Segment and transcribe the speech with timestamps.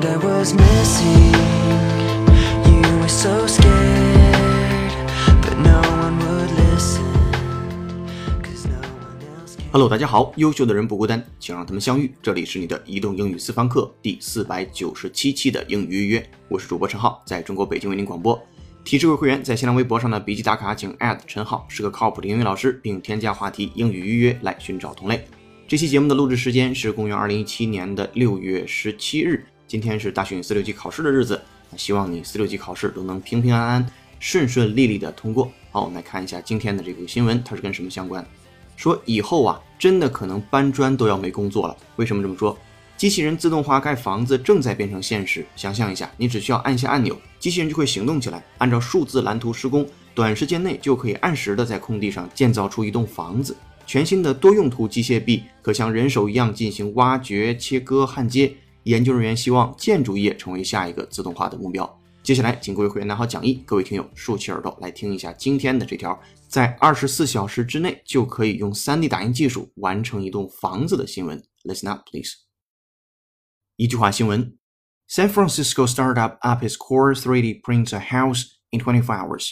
[0.00, 1.34] dreamed I was missing.
[2.66, 4.92] You were so scared,
[5.42, 7.04] but no one would listen.
[9.72, 12.12] Hello，大家好，优秀的人不孤单，请让他们相遇。
[12.22, 18.40] 这里是你的移动英语私房课第四百九十七期的英语预约，我是主播陈浩，在中国北京为您广播。
[18.82, 20.96] 提示各位会员，在新浪微博上的笔记打卡，请
[21.26, 25.24] 陈浩是个靠谱的英语老师，并添加话题“英语预约”来寻找同类。
[25.68, 31.40] 这期节目的录制时间是公元二零一七年的六月十七日，今天是大学四六级考试的日子，
[31.76, 33.86] 希望你四六级考试都能平平安安、
[34.18, 35.48] 顺顺利利的通过。
[35.70, 38.26] 好，我们来看一下今天的这个新闻，它是跟什么相关？
[38.74, 41.76] 说以后啊，真的可能搬砖都要没工作了。
[41.94, 42.58] 为什么这么说？
[42.96, 45.46] 机器人自动化盖房子正在变成现实。
[45.54, 53.56] 想象一下，你只需要按下按钮，机器人就会行动起来，按照数字蓝图施工，短时间内就可以按时的在空地上建造出一栋房子。
[53.86, 58.52] 全新的多用途机械臂可像人手一样进行挖掘、切割、焊接。
[58.83, 62.01] 研究人员希望建筑业成为下一个自动化的目标。
[62.23, 71.43] 接下来，请各位会员拿好讲义，各位听友竖起耳朵来听一下今天的这条，在二十四小时之内就可以用 3D 打印技术完成一栋房子的新闻。
[71.63, 72.31] Listen up, please。
[73.75, 74.57] 一句话新闻：
[75.07, 79.51] San Francisco startup Apis Core 3D prints a house in 24 hours.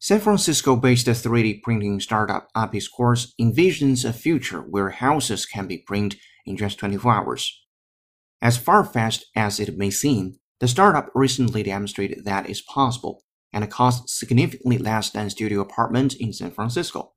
[0.00, 5.78] San Francisco based 3D printing startup Apis Quartz envisions a future where houses can be
[5.86, 7.61] printed in just 24 hours.
[8.43, 13.71] As far fetched as it may seem, the startup recently demonstrated that it's possible and
[13.71, 17.13] costs significantly less than studio apartments in San Francisco.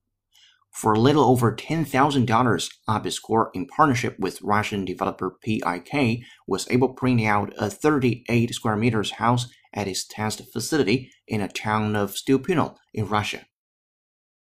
[0.71, 6.89] For a little over $10,000, Apis Core, in partnership with Russian developer PIK, was able
[6.89, 11.97] to print out a 38 square meters house at its test facility in a town
[11.97, 13.47] of Stupino in Russia.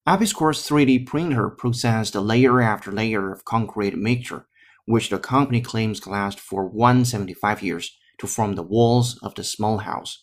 [0.04, 4.47] Apiscore's 3D printer processed layer after layer of concrete mixture,
[4.85, 9.44] which the company claims can last for 175 years to form the walls of the
[9.44, 10.16] small house.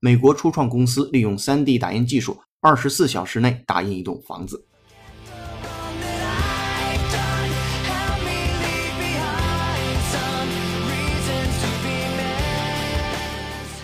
[0.00, 4.66] 美国初创公司利用 3D 打印技术，二十四小时内打印一栋房子。
[7.84, 10.48] Help me leave behind some
[10.90, 13.82] reasons to be missed.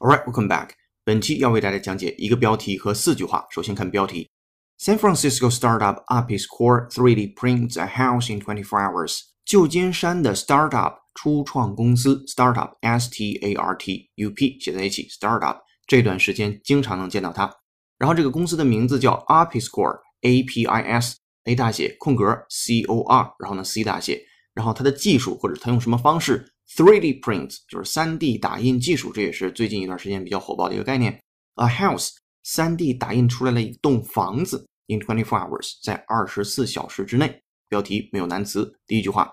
[0.00, 0.70] Alright, welcome back.
[1.04, 3.46] 本期要为大家讲解一个标题和四句话。
[3.50, 4.30] 首先看标题
[4.79, 9.19] ：San Francisco startup Apis Core 3D prints a house in 24 hours。
[9.43, 17.53] 旧金山的 startup 初创公司 startup S T A R T U P 写在一起 startup 这段时间经常能见到它。
[17.97, 24.23] 然后这个公司的名字叫 Apis Core A P I S A 大写空格 C O R，然后呢 C 大写，
[24.53, 31.19] 然后它的技术或者它用什么方式 3D prints 就是 3D 打印技术，这也是最近一段时间比较火爆的一个概念。
[31.55, 32.11] A house
[32.45, 37.41] 3D 打印出来了一栋房子，in 24 hours 在二十四小时之内。
[37.69, 39.31] 标题没有难词，第一句话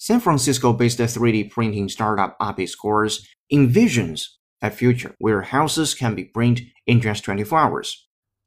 [0.00, 3.18] ：San Francisco-based 3D printing startup Apis Cores
[3.48, 4.26] envisions
[4.60, 7.92] a future where houses can be printed in just 24 hours。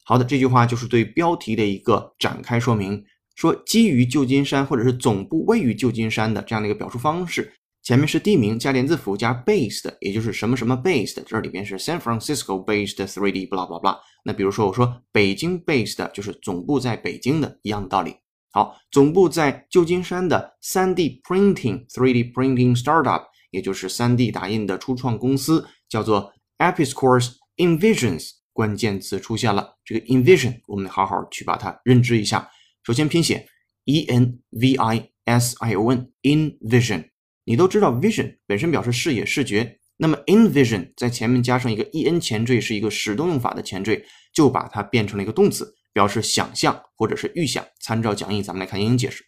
[0.06, 3.04] 好的，这句话就是对标题的一个展开说明，
[3.36, 7.54] 说基于旧金山或者是总部位于旧金山的这样的一个表述方式。
[7.86, 13.96] 前面是地名加连字符加 based，也就是什么什么 based，这里边是 San Francisco based 3D blah blah blah。
[14.24, 18.16] 那比如说我说北京 based 就是总部在北京的一样的道理。
[18.50, 28.32] 好，总部在旧金山的 3D printing 3D printing startup，也就是 3D 打印的初创公司，叫做 Apis Cores Envisions。
[28.52, 32.50] 关键词出现了，这个 envision 我们好好去把它认知一下。
[32.84, 33.48] 首先拼写
[33.84, 37.10] e n v i s i o n envision。
[37.46, 39.80] 你都知道，vision 本身表示视野、视觉。
[39.98, 47.64] 那么，envision 在前面加上一个 en 前缀，是一个使动用法的前缀，就把它变成了一个动词，表示想象或者是预想。
[47.80, 49.24] 参照讲义，咱们来看英英解释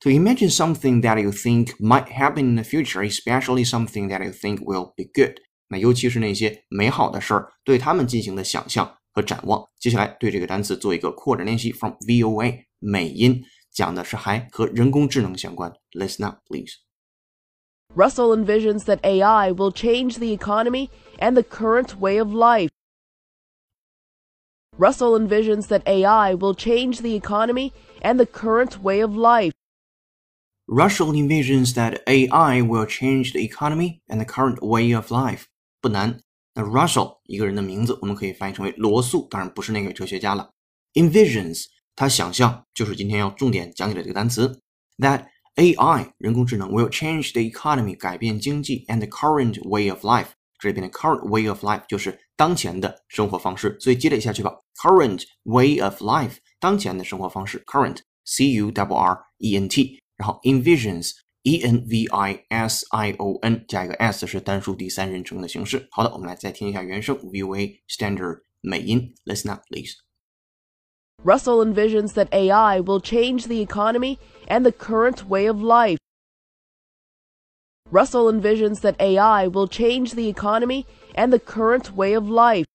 [0.00, 4.32] ：To imagine something that you think might happen in the future, especially something that you
[4.32, 5.38] think will be good。
[5.68, 9.64] 那尤其是那些美好的事儿，对他们进行的想象和展望。
[9.80, 13.42] 接下来对这个单词做一个扩展练习，from VOA 美音，
[13.72, 15.72] 讲的是还和人工智能相关。
[15.92, 16.83] Listen up, please.
[17.95, 20.89] Russell envisions that AI will change the economy
[21.19, 22.69] and the current way of life.
[24.77, 29.53] Russell envisions that AI will change the economy and the current way of life.
[30.67, 35.47] Russell envisions that AI will change the economy and the current way of life.
[35.81, 36.21] 不难。
[36.53, 40.51] 那 Russell 一个人的名字，我们可以翻译成为罗素，当然不是那位哲学家了。
[40.93, 41.65] Envisions
[41.95, 44.61] 他想象，就是今天要重点讲解的这个单词。
[44.99, 45.25] That
[45.55, 50.27] AI 人工智能 will change the economy 改变经济 and the current way of life
[50.57, 54.53] 这里边的 current way of life 就是当前的生活方式，所以积累下去吧。
[54.81, 61.11] current way of life 当前的生活方式 current c u w r e n t，然后 envisions
[61.43, 65.87] e n v i s i o n 加一个 s 是单数第三人称的形式。
[65.91, 69.93] 好的，我们来再听一下原声 VOA Standard 美音，Listen up, please.
[71.23, 75.97] Russell envisions that AI will change the economy and the current way of life.
[77.91, 82.65] Russell envisions that AI will change the economy and the current way of life.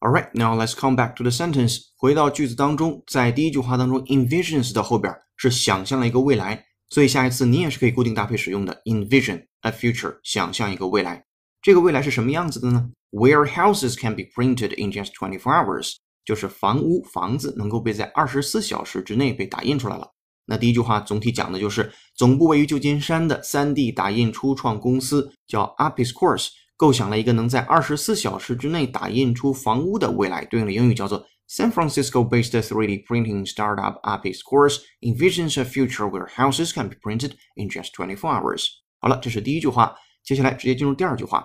[0.00, 1.86] Alright, now let's come back to the sentence.
[1.96, 8.82] 回到句子当中，在第一句话当中，envisions 的后边是想象了一个未来，所以下一次你也是可以固定搭配使用的。
[8.84, 11.24] envision a future，想象一个未来。
[11.62, 12.90] 这个未来是什么样子的呢？
[13.10, 20.12] Where houses can be printed in just twenty-four hours，就是房屋房子能够被在二十四小时之内被打印出来了。
[20.50, 30.44] 那第一句话总体讲的就是总部位于旧金山的 3D 打印初创公司叫 Apis Course，构想了一个能在二十四小时之内打印出房屋的未来。
[30.44, 37.32] 对应的英语叫做 San Francisco-based 3D printing startup Apis Course envisions a future where houses can be printed
[37.56, 38.66] in just 24 hours。
[39.00, 39.96] 好了，这是第一句话。
[40.24, 41.44] 接下来直接进入第二句话。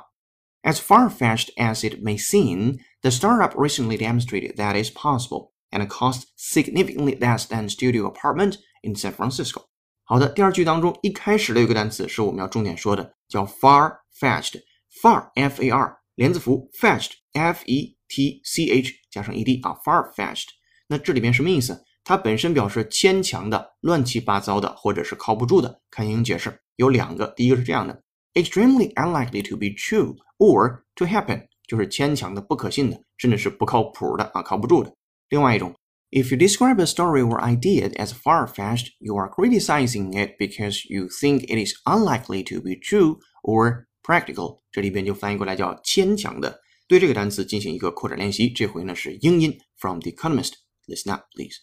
[0.64, 6.26] As far-fetched as it may seem, the startup recently demonstrated that it's possible and cost
[6.36, 9.65] significantly less than studio apartment in San Francisco。
[10.05, 14.61] 好的，第二句当中一开始的有个单词是我们要重点说的，叫 far-fetched。
[15.03, 20.47] far f a r 连字符 fetched f e t c h 加上 e d 啊，far-fetched。
[20.89, 21.85] 那这里边什么意思？
[22.03, 25.81] 它本身表示牵强的、乱七八糟的，或者是靠不住的。
[25.91, 28.01] 看英语解释有两个，第一个是这样的。
[28.35, 34.95] extremely unlikely to be true or to happen，就是牵强的、不可信的，甚至是不靠谱的啊，靠不住的。
[35.29, 35.75] 另外一种
[36.12, 41.08] ，if you describe a story or idea as far-fetched, you are criticizing it because you
[41.08, 44.62] think it is unlikely to be true or practical。
[44.72, 46.62] 这里边就翻译过来叫牵强的。
[46.88, 51.56] 对这个单词进行一个扩展练习，这回呢是英音 from The Economist。Listen up, please.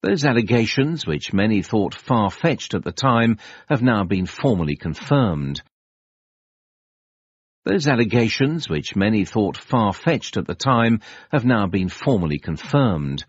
[0.00, 3.38] Those allegations, which many thought far-fetched at the time,
[3.68, 5.60] have now been formally confirmed.
[7.64, 11.00] Those allegations, which many thought far-fetched at the time,
[11.30, 13.24] have now been formally confirmed.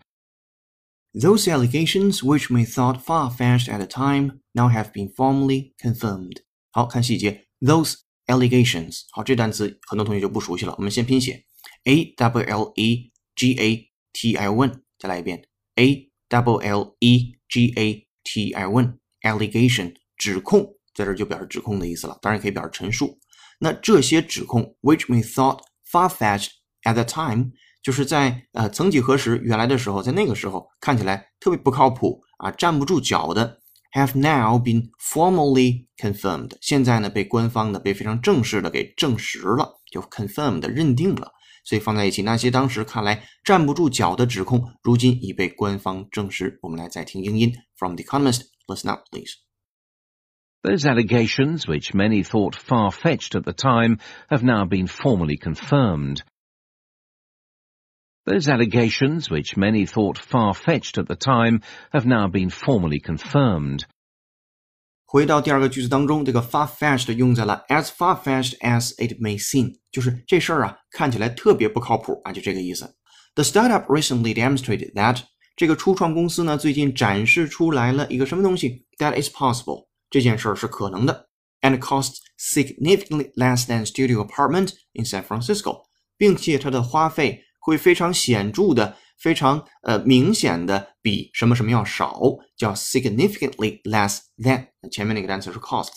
[1.12, 6.42] Those allegations, which may thought far-fetched at the time, now have been formally confirmed.
[6.70, 7.96] 好看细节，those
[8.26, 9.02] allegations。
[9.10, 11.44] 好，这单词很多同学就不熟悉了，我们先拼写
[11.84, 17.72] a w l e g a t i o n，再来一遍 a double L E G
[17.76, 23.18] A T I O N allegation 指控，在这就表示指控的意思了，当然可以表示陈述。
[23.65, 26.49] 那这些指控，which we thought far-fetched
[26.83, 27.49] at the time，
[27.81, 33.57] 就是在呃曾几何时，原来的时候，在那个时候看起来特别不靠谱啊，站不住脚的
[33.93, 36.51] ，have now been formally confirmed。
[36.61, 41.31] 现在呢，被官方的、被非常正式的给证实了，就 confirmed 认定了。
[41.63, 46.59] 所以放在一起，那些当时看来站不住脚的指控，如今已被官方证实。
[46.61, 48.41] 我们来再听英音，From The Economist.
[48.67, 49.44] Listen up, please.
[50.64, 53.98] Those allegations, which many thought far-fetched at the time,
[54.28, 56.22] have now been formally confirmed.
[58.26, 61.62] Those allegations, which many thought far-fetched at the time,
[61.92, 63.84] have now been formally confirmed.
[65.06, 72.94] 回到第二个句子当中，这个 far-fetched 用在了 as far-fetched as it may seem，就是这事儿啊看起来特别不靠谱啊，就这个意思。
[73.34, 75.22] The startup recently demonstrated that
[75.56, 78.86] 这个初创公司呢最近展示出来了一个什么东西？
[78.98, 81.27] That is possible， 这件事儿是可能的
[81.59, 85.81] ，and costs significantly less than studio apartment in San Francisco，
[86.17, 88.95] 并且它的花费会非常显著的。
[89.17, 92.21] 非常呃明显的比什么什么要少，
[92.55, 94.67] 叫 significantly less than。
[94.89, 95.91] 前面那个单词是 cost。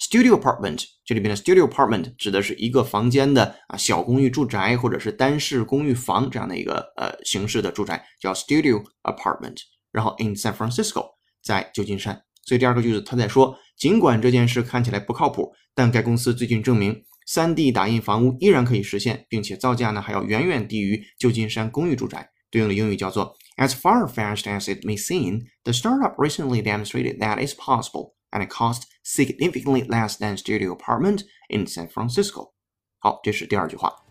[0.00, 9.58] Studio apartment 这里边的 studio apartment 指的是一个房间的啊小公寓住宅或者是单室公寓房这样的一个呃形式的住宅，叫 studio apartment。
[9.92, 11.04] 然后 in San Francisco
[11.42, 12.22] 在旧金山。
[12.48, 22.30] 所以第二个句子他在说，尽管这件事看起来不靠谱，但该公司最近证明，3D 打印房屋依然可以实现，并且造价呢还要远远低于旧金山公寓住宅。
[22.50, 28.48] 对应的英语叫做 As far-fetched as it may seem, the startup recently demonstrated that it's possible, and it
[28.48, 32.52] cost significantly less than studio apartment in San Francisco.
[32.98, 34.07] 好，这是第二句话。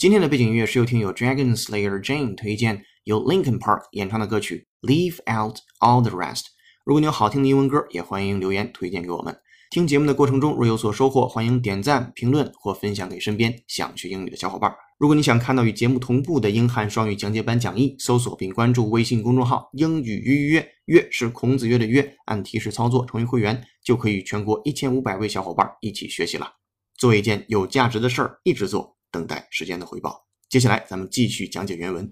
[0.00, 6.38] 今天的背景音乐是由听友 Dragon Slayer Jane 推荐，由 Linkin Park 演唱的歌曲《Leave Out All the Rest》。
[6.86, 9.36] 如果你有好听的英文歌，也欢迎留言推荐给我们。
[9.68, 14.74] 听节目的过程中若有所收获，欢迎点赞、评论或分享给身边想学英语的小伙伴。
[14.96, 26.54] 如果你想看到与节目同步的英汉双语讲解版讲义，搜索并关注微信公众号“英语约约约”，约是孔子约的约，按提示操作成为会员，就可以与全国一千五百位小伙伴一起学习了。
[26.96, 30.25] 做一件有价值的事儿，一直做，等待时间的回报。
[30.49, 32.05] 接下来咱们继续讲解原文。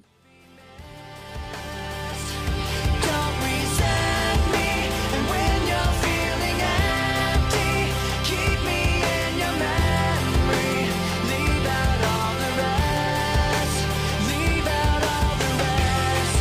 [3.02, 10.88] Don't resent me, and when you're feeling empty, keep me in your memory.
[11.30, 13.78] Leave out all the rest.
[14.28, 16.36] Leave out all the rest.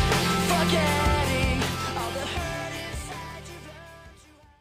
[0.49, 1.61] Forgetting
[1.97, 3.61] all the hurt inside you.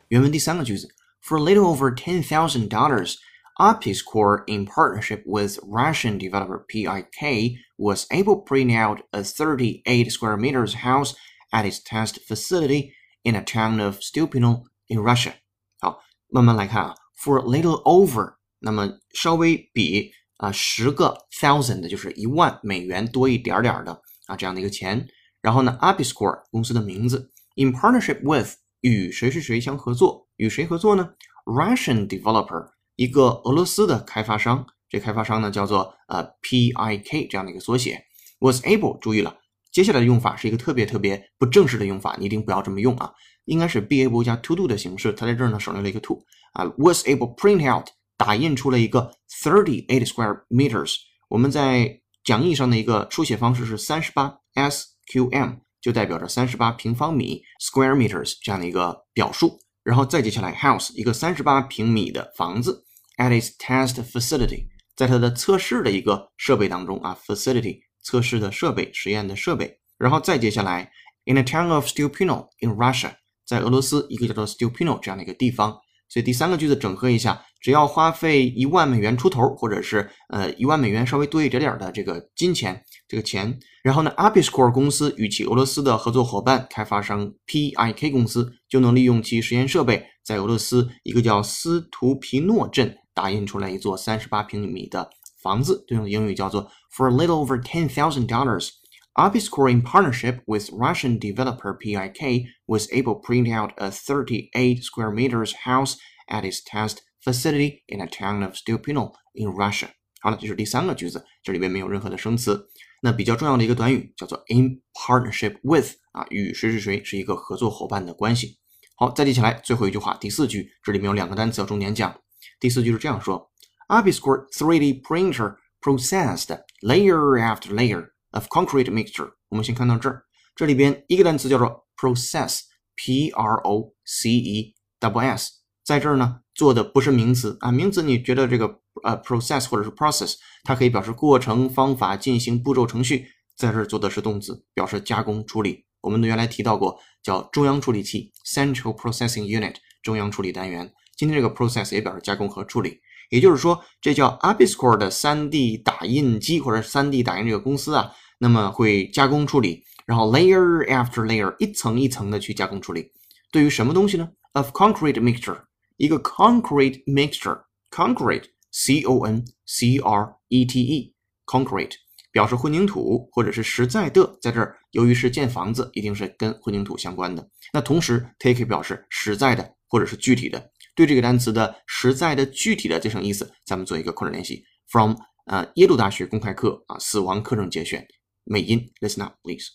[0.10, 0.89] 原文第三个句子，
[1.24, 3.15] For a little over ten thousand dollars,
[3.60, 10.38] OptiScore, in partnership with Russian developer PIK, was able to print out a 38 square
[10.38, 11.13] meters house
[11.51, 12.93] at its test facility
[13.24, 15.33] in a town of Stupino in Russia.
[15.79, 25.07] 好，慢慢来看啊，For a little over，那么稍微比啊十个 thousand 就是一万美元多一点点儿的啊这样的一个钱。
[25.41, 30.27] 然后呢，OptiScore 公司的名字，in partnership with 与谁谁谁相合作？
[30.38, 31.13] 与谁合作呢？
[31.45, 34.66] Russian developer， 一个俄罗斯的开发商。
[34.88, 38.04] 这开发商呢叫做呃 PIK 这样的一个缩写。
[38.40, 39.36] Was able，注意了，
[39.72, 43.12] 接下来的用法是一个特别特别不正式的用法，你一定不要这么用啊，
[43.44, 45.12] 应该是 be able 加 to do 的形式。
[45.12, 46.20] 它在这儿呢省略了一个 to
[46.52, 46.64] 啊。
[46.78, 47.86] Was able print out，
[48.16, 49.12] 打印出了一个
[49.42, 50.96] thirty eight square meters。
[51.28, 55.58] 我们在讲义上的一个书写方式是三十八 SQM。
[55.82, 62.82] 就代表着三十八平方米 （square meters） 这样的一个表述，然后再接下来 house 一个三十八平米的房子
[63.16, 70.90] ，at its test facility 在它的测试的一个设备当中啊，facility 测试的设备、实验的设备，然后再接下来
[71.25, 73.12] in a town of Stupino in Russia
[73.46, 75.76] 在俄罗斯一个叫做 Stupino 这样的一个地方。
[76.08, 95.10] 所以第三个句子整合一下，只要花费一万美元出头，或者是呃一万美元稍微多一点点的这个金钱，这个钱，然后呢，Apiscore 公司与其俄罗斯的合作伙伴开发商 PIK 公司就能利用其实验设备，在俄罗斯一个叫斯图皮诺镇打印出来一座三十八平米的
[95.41, 103.15] 房子，对应的英语叫做 For a little over ten thousand dollars。Opiscore, in partnership with Russian developer PIK, was able
[103.15, 105.98] to print out a 38 square meters house
[106.29, 109.89] at its test facility in a town of Stupino in Russia.
[110.21, 112.69] 好了，这是第三个句子，这里边没有任何的生词。
[113.01, 118.60] 那比较重要的一个短语叫做 in partnership with 啊，与谁谁谁是一个合作伙伴的关系。
[118.95, 122.15] 好，再记起来最后一句话，第四句，这里面有两个单词要重点讲。
[122.58, 123.50] 第四句是这样说
[123.88, 129.30] ：Opiscore 3D printer processed layer after layer of concrete mixture。
[129.48, 130.22] 我们先看到这儿，
[130.54, 135.52] 这里边一个单词叫做 process，p r o c e double s，
[135.84, 145.84] 在这儿呢做的不是名词啊，名词你觉得这个呃 process 或者是 process，它可以表示过程、方法、进行、步骤、程序，在这儿做的是动词，表示加工处理。
[146.00, 150.92] 我们原来提到过，叫中央处理器 （Central Processing Unit），中央处理单元。
[151.16, 163.11] 今天这个 process 也表示加工和处理，也就是说，这叫 Apiscore 的 3D 打印机或者 3D 打印这个公司啊，那么会加工处理，然后 layer after layer 一层一层的去加工处理。
[163.50, 165.58] 对于什么东西呢？Of concrete mixture，
[165.96, 171.92] 一个 concrete mixture，concrete，c o n c r e t e，concrete
[172.30, 177.49] 表示混凝土或者是实在的，在这儿由于是建房子，一定是跟混凝土相关的。
[177.73, 180.70] 那同时 take 表示实在的或者是具体的。
[180.95, 184.65] 对这个单词的实在的、具体的这层意思，咱们做一个课程练习。
[184.89, 188.07] From 啊、耶鲁大学公开课啊，死亡课程节选，
[188.43, 189.69] 美音，listen up please。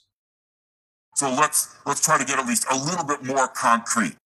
[1.16, 4.16] So let's let's try to get at least a little bit more concrete.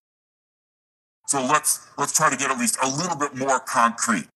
[1.28, 4.26] So let's let's try to get at least a little bit more concrete.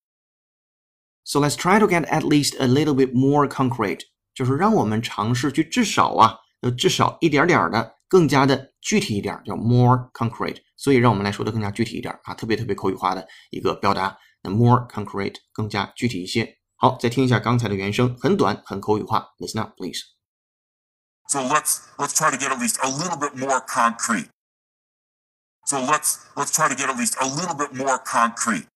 [1.24, 10.58] So let's try to get at least a little bit more concrete，就是让我们尝试去至少啊，呃，至少一点点的， 更加的具体一点，叫 more concrete。
[10.76, 14.16] 所以让我们来说的更加具体一点啊，特别特别口语化的一个表达。
[14.42, 16.58] 那 more concrete 更加具体一些。
[16.76, 19.28] 好，再听一下刚才的原声，很短，很口语化。
[19.38, 20.00] Listen up, please.
[21.28, 24.28] So let's let's try to get at least a little bit more concrete.
[25.64, 28.66] So let's let's try to get at least a little bit more concrete.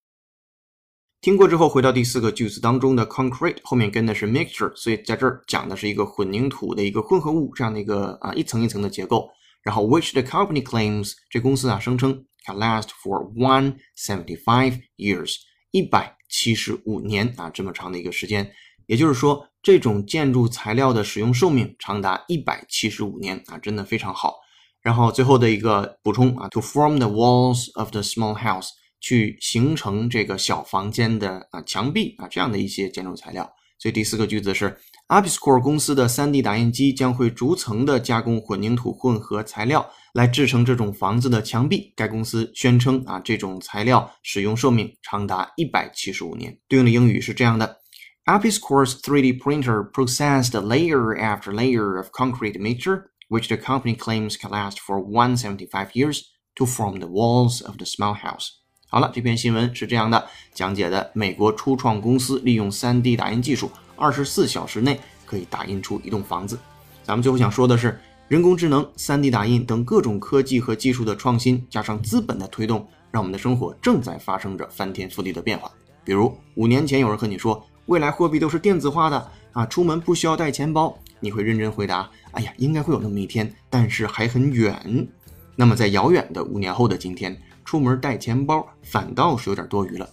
[1.24, 9.26] 听过之后，回到第四个句子当中的 concrete 后面跟的是 mixture，所以在这儿讲的是一个混凝土的一个混合物这样的一个啊一层一层的结构。
[9.62, 15.36] 然后 which the company claims 这公司啊声称 can last for one seventy five years
[15.70, 18.52] 一百七十五年啊这么长的一个时间，
[18.86, 24.34] 也就是说这种建筑材料的使用寿命长达一百七十五年啊，真的非常好。
[24.82, 28.68] 然后最后的一个补充啊，to form the walls of the small house
[29.04, 33.44] 去形成这个小房间的啊墙壁啊这样的一些建筑材料。
[33.78, 34.74] 所以第四个句子是
[35.08, 41.92] Apiscore 公司的 3D 打印机将会逐层的加工混凝土混合材料来制成这种房子的墙壁。
[41.94, 46.58] 该公司宣称啊，这种材料使用寿命长达175年。
[46.66, 47.76] 对应的英语是这样的
[48.24, 54.78] ：Apiscore's 3D printer processed layer after layer of concrete mixture, which the company claims can last
[54.78, 56.22] for 175 years
[56.54, 58.63] to form the walls of the small house.
[58.94, 66.56] 好了，这篇新闻是这样的，讲解的美国初创公司利用 3D 打印技术，二十四小时内可以打印出一栋房子。
[67.02, 67.98] 咱们最后想说的是，
[68.28, 75.68] 人工智能、3D 打印等各种科技和技术的创新，加上资本的推动，让我们的生活正在发生着翻天覆地的变化。
[76.04, 85.08] 比如五年前有人和你说，未来货币都是电子化的啊，出门不需要带钱包，你会认真回答：哎呀，应该会有那么一天，但是还很远。
[85.56, 87.36] 那么在遥远的五年后的今天。
[87.64, 90.08] 出门带钱包反倒是有点多余了，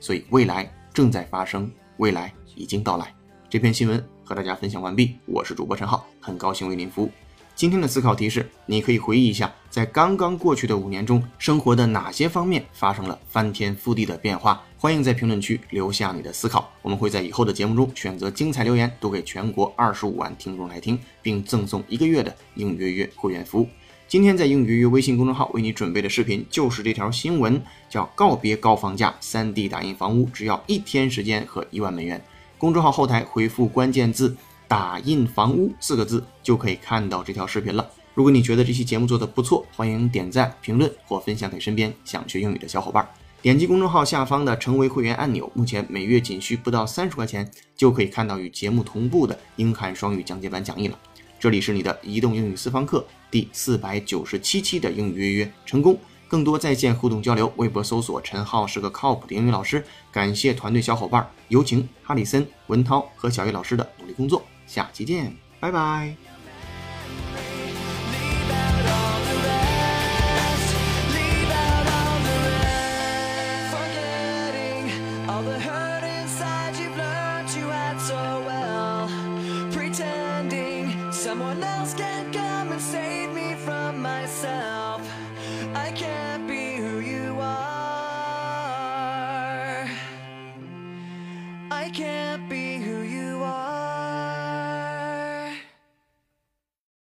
[0.00, 3.14] 所以未来正在发生，未来已经到来。
[3.48, 7.10] 这篇新闻和大家分享完毕，我是主播陈浩，很高兴为您服务。
[7.54, 14.60] 今天的思考提示，你可以回忆一下，在刚刚过去的五年中，生活的哪些方面发生了翻天覆地的变化？
[14.76, 23.68] 欢迎在评论区留下你的思考，我们会在以后的节目中选择精彩留言，读给全国二十五万听众来听，并赠送一个月的应约约会员服务。
[24.14, 32.24] 今天在英语约微信公众号为你准备的视频就是这条新闻，叫“告别高房价，3D 打印房屋只要一天时间和一万美元”。
[32.56, 34.36] 公众号后台回复关键字
[34.68, 37.90] “打印房屋”四个字，就可以看到这条视频了。
[38.14, 43.04] 如果你觉得这期节目做的不错，欢迎点赞、评论或分享给身边想学英语的小伙伴。
[43.42, 50.96] 点击公众号下方的“成为会员”按钮，目前每月仅需不到三十块钱，就可以看到与节目同步的英汉双语讲解版讲义了。
[51.36, 59.84] 这里是你的移动英语私房课第四百九十七期的英语约约成功，更多在线互动交流，微博搜索陈浩是个靠谱的英语老师。
[60.12, 64.44] 感谢团队小伙伴，有请哈里森、文涛和小叶老师的努力工作。
[64.68, 66.14] 下期见，拜拜。